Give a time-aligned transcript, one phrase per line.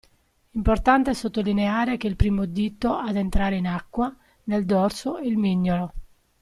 [0.53, 4.11] Importante sottolineare che il primo dito ad entrare in acqua,
[4.45, 5.93] nel dorso, è il mignolo.